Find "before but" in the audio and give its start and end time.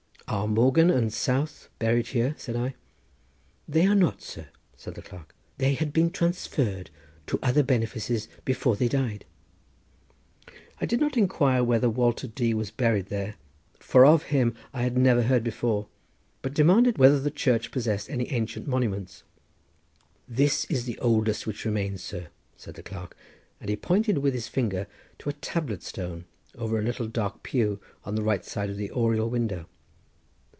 15.43-16.53